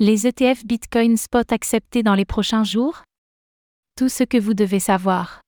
Les 0.00 0.28
ETF 0.28 0.64
Bitcoin 0.64 1.16
Spot 1.16 1.52
acceptés 1.52 2.04
dans 2.04 2.14
les 2.14 2.24
prochains 2.24 2.62
jours? 2.62 3.02
Tout 3.96 4.08
ce 4.08 4.22
que 4.22 4.38
vous 4.38 4.54
devez 4.54 4.78
savoir. 4.78 5.40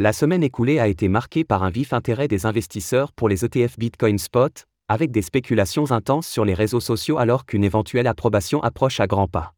La 0.00 0.12
semaine 0.12 0.42
écoulée 0.42 0.80
a 0.80 0.88
été 0.88 1.06
marquée 1.06 1.44
par 1.44 1.62
un 1.62 1.70
vif 1.70 1.92
intérêt 1.92 2.26
des 2.26 2.44
investisseurs 2.44 3.12
pour 3.12 3.28
les 3.28 3.44
ETF 3.44 3.78
Bitcoin 3.78 4.18
Spot, 4.18 4.64
avec 4.88 5.12
des 5.12 5.22
spéculations 5.22 5.92
intenses 5.92 6.26
sur 6.26 6.44
les 6.44 6.54
réseaux 6.54 6.80
sociaux 6.80 7.18
alors 7.18 7.46
qu'une 7.46 7.62
éventuelle 7.62 8.08
approbation 8.08 8.60
approche 8.64 8.98
à 8.98 9.06
grands 9.06 9.28
pas. 9.28 9.54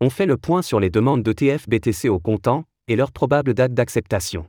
On 0.00 0.10
fait 0.10 0.26
le 0.26 0.36
point 0.36 0.62
sur 0.62 0.80
les 0.80 0.90
demandes 0.90 1.22
d'ETF 1.22 1.68
BTC 1.68 2.08
au 2.08 2.18
comptant 2.18 2.64
et 2.88 2.96
leur 2.96 3.12
probable 3.12 3.54
date 3.54 3.74
d'acceptation. 3.74 4.48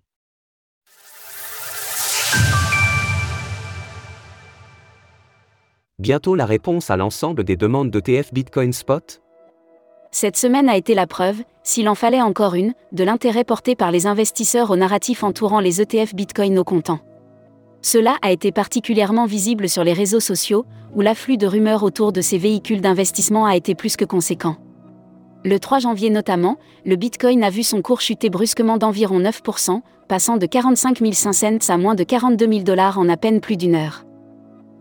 Bientôt 5.98 6.36
la 6.36 6.46
réponse 6.46 6.90
à 6.90 6.98
l'ensemble 6.98 7.46
des 7.46 7.56
demandes 7.56 7.90
d'ETF 7.90 8.34
Bitcoin 8.34 8.74
Spot 8.74 9.22
Cette 10.12 10.36
semaine 10.36 10.68
a 10.68 10.76
été 10.76 10.94
la 10.94 11.08
preuve, 11.08 11.42
s'il 11.64 11.88
en 11.88 11.96
fallait 11.96 12.22
encore 12.22 12.56
une, 12.56 12.74
de 12.92 13.06
l'intérêt 13.06 13.46
porté 13.46 13.78
par 13.78 13.92
les 13.92 14.06
investisseurs 14.06 14.72
au 14.72 14.76
narratif 14.76 15.24
entourant 15.24 15.62
les 15.62 15.82
ETF 15.82 16.14
Bitcoin 16.14 16.60
au 16.60 16.66
comptant. 16.66 17.00
Cela 17.82 18.18
a 18.22 18.32
été 18.32 18.52
particulièrement 18.52 19.26
visible 19.26 19.70
sur 19.70 19.86
les 19.86 19.94
réseaux 19.94 20.20
sociaux, 20.20 20.66
où 20.94 21.00
l'afflux 21.00 21.38
de 21.38 21.48
rumeurs 21.48 21.84
autour 21.84 22.12
de 22.12 22.20
ces 22.20 22.38
véhicules 22.38 22.82
d'investissement 22.82 23.46
a 23.46 23.56
été 23.56 23.74
plus 23.74 23.96
que 23.96 24.04
conséquent. 24.04 24.58
Le 25.46 25.60
3 25.60 25.80
janvier 25.80 26.10
notamment, 26.10 26.58
le 26.86 26.98
Bitcoin 26.98 27.42
a 27.42 27.50
vu 27.50 27.64
son 27.64 27.82
cours 27.82 28.02
chuter 28.02 28.30
brusquement 28.30 28.78
d'environ 28.78 29.22
9%, 29.22 29.80
passant 30.10 30.36
de 30.36 30.46
45 30.46 30.98
500 31.14 31.60
cents 31.62 31.74
à 31.74 31.78
moins 31.78 31.96
de 31.96 32.04
42 32.04 32.48
000 32.48 32.64
dollars 32.64 33.00
en 33.00 33.08
à 33.08 33.16
peine 33.16 33.40
plus 33.40 33.56
d'une 33.56 33.76
heure. 33.76 34.05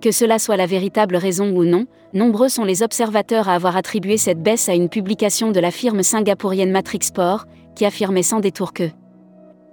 Que 0.05 0.13
cela 0.13 0.39
soit 0.39 0.59
la 0.59 0.67
véritable 0.67 1.17
raison 1.17 1.57
ou 1.57 1.65
non, 1.65 1.87
nombreux 2.13 2.51
sont 2.51 2.65
les 2.65 2.83
observateurs 2.83 3.49
à 3.49 3.55
avoir 3.55 3.75
attribué 3.75 4.19
cette 4.19 4.43
baisse 4.43 4.69
à 4.69 4.75
une 4.75 4.91
publication 4.91 5.51
de 5.51 5.59
la 5.61 5.71
firme 5.71 6.03
singapourienne 6.03 6.71
Matrixport, 6.71 7.47
qui 7.75 7.87
affirmait 7.87 8.23
sans 8.23 8.41
détour 8.41 8.75
que 8.75 8.91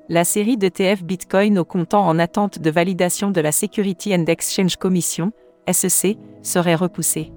la 0.08 0.24
série 0.24 0.56
d'ETF 0.56 1.04
Bitcoin 1.04 1.60
au 1.60 1.66
comptant 1.66 2.08
en 2.08 2.18
attente 2.18 2.60
de 2.60 2.72
validation 2.72 3.30
de 3.30 3.42
la 3.42 3.52
Security 3.52 4.16
and 4.16 4.24
Exchange 4.28 4.78
Commission, 4.78 5.34
SEC, 5.70 6.18
serait 6.44 6.76
repoussée. 6.76 7.34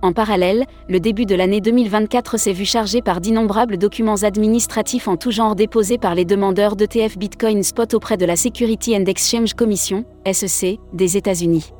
En 0.00 0.14
parallèle, 0.14 0.64
le 0.88 1.00
début 1.00 1.26
de 1.26 1.34
l'année 1.34 1.60
2024 1.60 2.38
s'est 2.38 2.54
vu 2.54 2.64
chargé 2.64 3.02
par 3.02 3.20
d'innombrables 3.20 3.76
documents 3.76 4.22
administratifs 4.22 5.08
en 5.08 5.18
tout 5.18 5.30
genre 5.30 5.56
déposés 5.56 5.98
par 5.98 6.14
les 6.14 6.24
demandeurs 6.24 6.74
d'ETF 6.74 7.18
Bitcoin 7.18 7.62
Spot 7.62 7.92
auprès 7.92 8.16
de 8.16 8.24
la 8.24 8.36
Security 8.36 8.96
and 8.96 9.04
Exchange 9.04 9.52
Commission, 9.52 10.06
SEC, 10.24 10.78
des 10.94 11.18
États-Unis. 11.18 11.72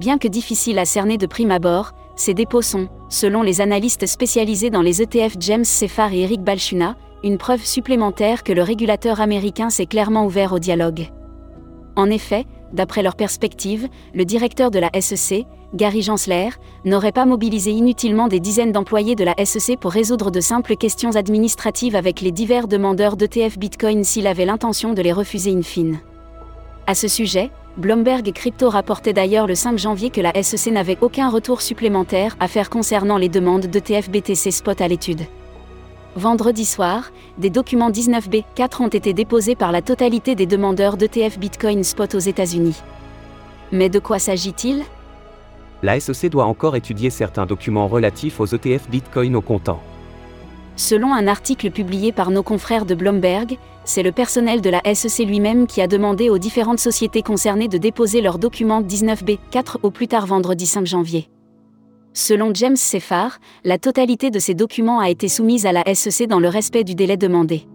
Bien 0.00 0.16
que 0.16 0.28
difficiles 0.28 0.78
à 0.78 0.86
cerner 0.86 1.18
de 1.18 1.26
prime 1.26 1.50
abord, 1.50 1.92
ces 2.16 2.32
dépôts 2.32 2.62
sont, 2.62 2.88
selon 3.10 3.42
les 3.42 3.60
analystes 3.60 4.06
spécialisés 4.06 4.70
dans 4.70 4.80
les 4.80 5.02
ETF 5.02 5.34
James 5.40 5.62
Seffar 5.62 6.14
et 6.14 6.20
Eric 6.20 6.40
Balchuna, 6.40 6.96
une 7.22 7.36
preuve 7.36 7.62
supplémentaire 7.66 8.42
que 8.42 8.54
le 8.54 8.62
régulateur 8.62 9.20
américain 9.20 9.68
s'est 9.68 9.84
clairement 9.84 10.24
ouvert 10.24 10.54
au 10.54 10.58
dialogue. 10.58 11.10
En 11.96 12.08
effet, 12.08 12.46
d'après 12.72 13.02
leur 13.02 13.14
perspective, 13.14 13.88
le 14.14 14.24
directeur 14.24 14.70
de 14.70 14.78
la 14.78 14.90
SEC, 14.98 15.44
Gary 15.74 16.00
Gensler, 16.00 16.48
n'aurait 16.86 17.12
pas 17.12 17.26
mobilisé 17.26 17.70
inutilement 17.70 18.28
des 18.28 18.40
dizaines 18.40 18.72
d'employés 18.72 19.16
de 19.16 19.24
la 19.24 19.34
SEC 19.44 19.78
pour 19.78 19.92
résoudre 19.92 20.30
de 20.30 20.40
simples 20.40 20.76
questions 20.76 21.14
administratives 21.14 21.94
avec 21.94 22.22
les 22.22 22.32
divers 22.32 22.68
demandeurs 22.68 23.18
d'ETF 23.18 23.58
Bitcoin 23.58 24.02
s'il 24.04 24.26
avait 24.26 24.46
l'intention 24.46 24.94
de 24.94 25.02
les 25.02 25.12
refuser 25.12 25.52
in 25.52 25.60
fine. 25.60 26.00
À 26.86 26.94
ce 26.94 27.06
sujet, 27.06 27.50
Bloomberg 27.76 28.32
Crypto 28.32 28.68
rapportait 28.68 29.12
d'ailleurs 29.12 29.46
le 29.46 29.54
5 29.54 29.78
janvier 29.78 30.10
que 30.10 30.20
la 30.20 30.42
SEC 30.42 30.72
n'avait 30.72 30.98
aucun 31.00 31.30
retour 31.30 31.62
supplémentaire 31.62 32.36
à 32.40 32.48
faire 32.48 32.68
concernant 32.68 33.16
les 33.16 33.28
demandes 33.28 33.66
d'ETF 33.66 34.10
BTC 34.10 34.50
Spot 34.50 34.80
à 34.80 34.88
l'étude. 34.88 35.22
Vendredi 36.16 36.64
soir, 36.64 37.12
des 37.38 37.50
documents 37.50 37.90
19B4 37.90 38.82
ont 38.82 38.88
été 38.88 39.12
déposés 39.12 39.54
par 39.54 39.70
la 39.70 39.82
totalité 39.82 40.34
des 40.34 40.46
demandeurs 40.46 40.96
d'ETF 40.96 41.38
Bitcoin 41.38 41.84
Spot 41.84 42.12
aux 42.16 42.18
États-Unis. 42.18 42.82
Mais 43.70 43.88
de 43.88 44.00
quoi 44.00 44.18
s'agit-il? 44.18 44.82
La 45.82 45.98
SEC 46.00 46.28
doit 46.28 46.46
encore 46.46 46.74
étudier 46.74 47.08
certains 47.08 47.46
documents 47.46 47.86
relatifs 47.86 48.40
aux 48.40 48.46
ETF 48.46 48.90
Bitcoin 48.90 49.36
au 49.36 49.40
comptant. 49.40 49.80
Selon 50.80 51.12
un 51.12 51.26
article 51.26 51.70
publié 51.70 52.10
par 52.10 52.30
nos 52.30 52.42
confrères 52.42 52.86
de 52.86 52.94
Bloomberg, 52.94 53.58
c'est 53.84 54.02
le 54.02 54.12
personnel 54.12 54.62
de 54.62 54.70
la 54.70 54.80
SEC 54.94 55.26
lui-même 55.26 55.66
qui 55.66 55.82
a 55.82 55.86
demandé 55.86 56.30
aux 56.30 56.38
différentes 56.38 56.80
sociétés 56.80 57.20
concernées 57.20 57.68
de 57.68 57.76
déposer 57.76 58.22
leurs 58.22 58.38
documents 58.38 58.80
19B4 58.80 59.76
au 59.82 59.90
plus 59.90 60.08
tard 60.08 60.24
vendredi 60.24 60.64
5 60.64 60.86
janvier. 60.86 61.28
Selon 62.14 62.54
James 62.54 62.76
Seffar, 62.76 63.40
la 63.62 63.76
totalité 63.76 64.30
de 64.30 64.38
ces 64.38 64.54
documents 64.54 65.00
a 65.00 65.10
été 65.10 65.28
soumise 65.28 65.66
à 65.66 65.72
la 65.72 65.84
SEC 65.94 66.26
dans 66.26 66.40
le 66.40 66.48
respect 66.48 66.82
du 66.82 66.94
délai 66.94 67.18
demandé. 67.18 67.68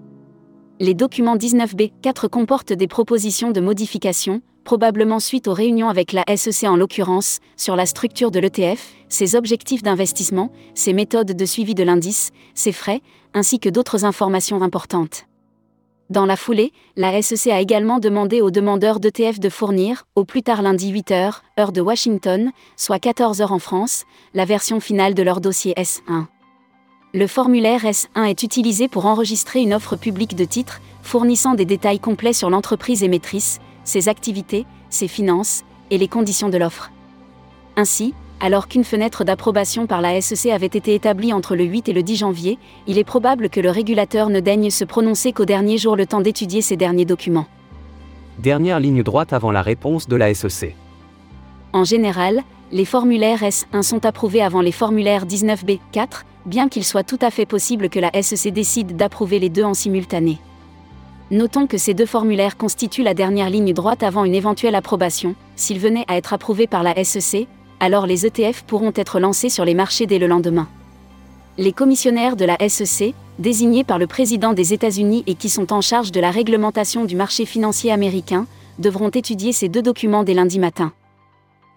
Les 0.79 0.95
documents 0.95 1.37
19B4 1.37 2.27
comportent 2.27 2.73
des 2.73 2.87
propositions 2.87 3.51
de 3.51 3.61
modification, 3.61 4.41
probablement 4.65 5.21
suite 5.21 5.47
aux 5.47 5.53
réunions 5.53 5.87
avec 5.87 6.11
la 6.11 6.25
SEC 6.35 6.67
en 6.67 6.75
l'occurrence, 6.75 7.39
sur 7.55 7.77
la 7.77 7.85
structure 7.85 8.31
de 8.31 8.39
l'ETF, 8.39 8.93
ses 9.07 9.35
objectifs 9.35 9.83
d'investissement, 9.83 10.51
ses 10.73 10.91
méthodes 10.91 11.31
de 11.31 11.45
suivi 11.45 11.73
de 11.75 11.83
l'indice, 11.83 12.31
ses 12.55 12.73
frais, 12.73 13.01
ainsi 13.33 13.59
que 13.59 13.69
d'autres 13.69 14.03
informations 14.03 14.61
importantes. 14.61 15.27
Dans 16.09 16.25
la 16.25 16.35
foulée, 16.35 16.71
la 16.97 17.21
SEC 17.21 17.51
a 17.51 17.61
également 17.61 17.99
demandé 17.99 18.41
aux 18.41 18.51
demandeurs 18.51 18.99
d'ETF 18.99 19.39
de 19.39 19.49
fournir, 19.49 20.05
au 20.15 20.23
plus 20.23 20.43
tard 20.43 20.61
lundi 20.61 20.93
8h, 20.93 21.41
heure 21.59 21.71
de 21.71 21.81
Washington, 21.81 22.51
soit 22.75 23.01
14h 23.01 23.47
en 23.47 23.59
France, 23.59 24.03
la 24.33 24.45
version 24.45 24.79
finale 24.79 25.13
de 25.13 25.23
leur 25.23 25.41
dossier 25.41 25.73
S1. 25.75 26.25
Le 27.13 27.27
formulaire 27.27 27.85
S1 27.85 28.25
est 28.25 28.43
utilisé 28.43 28.87
pour 28.87 29.05
enregistrer 29.05 29.61
une 29.61 29.73
offre 29.73 29.95
publique 29.95 30.35
de 30.35 30.45
titres, 30.45 30.81
fournissant 31.01 31.53
des 31.53 31.65
détails 31.65 31.99
complets 31.99 32.33
sur 32.33 32.49
l'entreprise 32.49 33.03
émettrice, 33.03 33.59
ses 33.85 34.09
activités, 34.09 34.65
ses 34.89 35.07
finances 35.07 35.63
et 35.89 35.97
les 35.97 36.09
conditions 36.09 36.49
de 36.49 36.57
l'offre. 36.57 36.91
Ainsi, 37.77 38.13
alors 38.41 38.67
qu'une 38.67 38.83
fenêtre 38.83 39.23
d'approbation 39.23 39.87
par 39.87 40.01
la 40.01 40.19
SEC 40.19 40.51
avait 40.51 40.65
été 40.65 40.93
établie 40.93 41.31
entre 41.31 41.55
le 41.55 41.63
8 41.63 41.89
et 41.89 41.93
le 41.93 42.03
10 42.03 42.17
janvier, 42.17 42.59
il 42.87 42.97
est 42.97 43.03
probable 43.05 43.49
que 43.49 43.61
le 43.61 43.69
régulateur 43.69 44.29
ne 44.29 44.39
daigne 44.39 44.69
se 44.69 44.83
prononcer 44.83 45.31
qu'au 45.31 45.45
dernier 45.45 45.77
jour 45.77 45.95
le 45.95 46.05
temps 46.05 46.21
d'étudier 46.21 46.61
ces 46.61 46.75
derniers 46.75 47.05
documents. 47.05 47.47
Dernière 48.39 48.81
ligne 48.81 49.03
droite 49.03 49.31
avant 49.31 49.51
la 49.51 49.61
réponse 49.61 50.07
de 50.09 50.17
la 50.17 50.33
SEC. 50.33 50.75
En 51.71 51.85
général, 51.85 52.41
les 52.71 52.85
formulaires 52.85 53.41
S1 53.41 53.81
sont 53.81 54.05
approuvés 54.05 54.41
avant 54.41 54.61
les 54.61 54.71
formulaires 54.71 55.25
19B4, 55.25 56.23
bien 56.45 56.67
qu'il 56.67 56.83
soit 56.83 57.03
tout 57.03 57.19
à 57.21 57.31
fait 57.31 57.45
possible 57.45 57.89
que 57.89 57.99
la 57.99 58.11
SEC 58.21 58.51
décide 58.51 58.95
d'approuver 58.95 59.39
les 59.39 59.49
deux 59.49 59.63
en 59.63 59.73
simultané. 59.73 60.39
Notons 61.31 61.65
que 61.65 61.79
ces 61.79 61.95
deux 61.95 62.05
formulaires 62.05 62.55
constituent 62.55 63.01
la 63.01 63.15
dernière 63.15 63.49
ligne 63.49 63.73
droite 63.73 64.03
avant 64.03 64.25
une 64.25 64.35
éventuelle 64.35 64.75
approbation. 64.75 65.33
S'ils 65.55 65.79
venaient 65.79 66.05
à 66.07 66.17
être 66.17 66.33
approuvés 66.33 66.67
par 66.67 66.83
la 66.83 67.03
SEC, 67.03 67.47
alors 67.79 68.05
les 68.05 68.27
ETF 68.27 68.63
pourront 68.63 68.93
être 68.95 69.19
lancés 69.19 69.49
sur 69.49 69.65
les 69.65 69.73
marchés 69.73 70.05
dès 70.05 70.19
le 70.19 70.27
lendemain. 70.27 70.67
Les 71.57 71.71
commissionnaires 71.71 72.35
de 72.35 72.45
la 72.45 72.57
SEC, 72.69 73.15
désignés 73.39 73.83
par 73.83 73.97
le 73.97 74.05
président 74.05 74.53
des 74.53 74.73
États-Unis 74.73 75.23
et 75.25 75.33
qui 75.33 75.49
sont 75.49 75.73
en 75.73 75.81
charge 75.81 76.11
de 76.11 76.19
la 76.19 76.29
réglementation 76.29 77.05
du 77.05 77.15
marché 77.15 77.45
financier 77.45 77.91
américain, 77.91 78.45
devront 78.77 79.09
étudier 79.09 79.51
ces 79.51 79.67
deux 79.67 79.81
documents 79.81 80.23
dès 80.23 80.35
lundi 80.35 80.59
matin. 80.59 80.93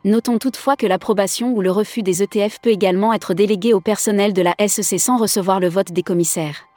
Notons 0.05 0.39
toutefois 0.39 0.77
que 0.77 0.87
l'approbation 0.87 1.53
ou 1.53 1.63
le 1.63 1.71
refus 1.71 2.03
des 2.03 2.23
ETF 2.23 2.59
peut 2.61 2.71
également 2.71 3.15
être 3.15 3.33
délégué 3.33 3.73
au 3.73 3.81
personnel 3.81 4.35
de 4.35 4.43
la 4.43 4.55
SEC 4.67 5.01
sans 5.01 5.17
recevoir 5.17 5.59
le 5.59 5.69
vote 5.69 5.93
des 5.93 6.03
commissaires. 6.03 6.68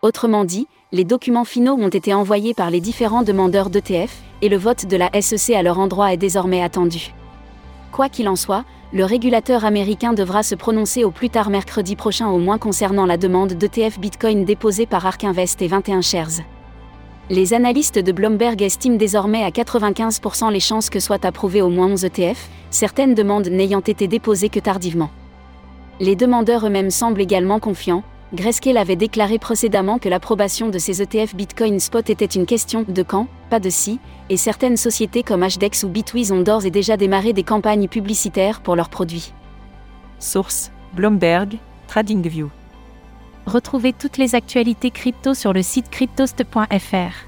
Autrement 0.00 0.44
dit, 0.44 0.68
les 0.92 1.02
documents 1.02 1.44
finaux 1.44 1.74
ont 1.74 1.88
été 1.88 2.14
envoyés 2.14 2.54
par 2.54 2.70
les 2.70 2.80
différents 2.80 3.24
demandeurs 3.24 3.68
d'ETF, 3.68 4.22
et 4.42 4.48
le 4.48 4.56
vote 4.56 4.86
de 4.86 4.96
la 4.96 5.10
SEC 5.20 5.56
à 5.56 5.62
leur 5.64 5.80
endroit 5.80 6.12
est 6.12 6.16
désormais 6.16 6.62
attendu. 6.62 7.12
Quoi 7.90 8.08
qu'il 8.08 8.28
en 8.28 8.36
soit, 8.36 8.64
le 8.92 9.04
régulateur 9.04 9.64
américain 9.64 10.12
devra 10.12 10.44
se 10.44 10.54
prononcer 10.54 11.02
au 11.02 11.10
plus 11.10 11.30
tard 11.30 11.50
mercredi 11.50 11.96
prochain 11.96 12.28
au 12.28 12.38
moins 12.38 12.58
concernant 12.58 13.06
la 13.06 13.16
demande 13.16 13.54
d'ETF 13.54 13.98
Bitcoin 13.98 14.44
déposée 14.44 14.86
par 14.86 15.04
Ark 15.04 15.24
Invest 15.24 15.62
et 15.62 15.66
21 15.66 16.00
Shares. 16.00 16.42
Les 17.28 17.52
analystes 17.52 17.98
de 17.98 18.12
Bloomberg 18.12 18.62
estiment 18.62 18.96
désormais 18.96 19.42
à 19.42 19.50
95% 19.50 20.52
les 20.52 20.60
chances 20.60 20.90
que 20.90 21.00
soient 21.00 21.26
approuvés 21.26 21.60
au 21.60 21.70
moins 21.70 21.88
11 21.88 22.04
ETF, 22.04 22.48
certaines 22.70 23.14
demandes 23.14 23.48
n'ayant 23.48 23.80
été 23.80 24.06
déposées 24.06 24.48
que 24.48 24.60
tardivement. 24.60 25.10
Les 25.98 26.14
demandeurs 26.14 26.64
eux-mêmes 26.64 26.92
semblent 26.92 27.20
également 27.20 27.58
confiants, 27.58 28.04
Grayscale 28.34 28.76
avait 28.76 28.96
déclaré 28.96 29.38
précédemment 29.38 29.98
que 29.98 30.10
l'approbation 30.10 30.68
de 30.68 30.78
ces 30.78 31.00
ETF 31.00 31.34
Bitcoin 31.34 31.80
Spot 31.80 32.10
était 32.10 32.26
une 32.26 32.44
question 32.44 32.84
de 32.86 33.02
quand, 33.02 33.26
pas 33.48 33.58
de 33.58 33.70
si, 33.70 34.00
et 34.28 34.36
certaines 34.36 34.76
sociétés 34.76 35.22
comme 35.22 35.46
HDEX 35.46 35.84
ou 35.84 35.88
Bitwiz 35.88 36.30
ont 36.30 36.42
d'ores 36.42 36.66
et 36.66 36.70
déjà 36.70 36.98
démarré 36.98 37.32
des 37.32 37.42
campagnes 37.42 37.88
publicitaires 37.88 38.60
pour 38.60 38.76
leurs 38.76 38.90
produits. 38.90 39.32
Source 40.18 40.70
Bloomberg, 40.92 41.56
TradingView. 41.86 42.50
Retrouvez 43.46 43.94
toutes 43.94 44.18
les 44.18 44.34
actualités 44.34 44.90
crypto 44.90 45.32
sur 45.32 45.54
le 45.54 45.62
site 45.62 45.88
cryptost.fr. 45.88 47.27